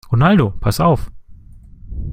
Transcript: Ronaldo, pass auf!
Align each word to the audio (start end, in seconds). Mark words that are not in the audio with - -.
Ronaldo, 0.11 0.49
pass 0.59 0.79
auf! 0.79 1.11